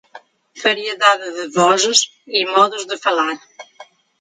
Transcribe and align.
variedade 0.63 1.27
de 1.37 1.45
vozes 1.59 1.99
e 2.37 2.39
modos 2.55 2.83
de 2.89 2.97
falar 3.05 3.35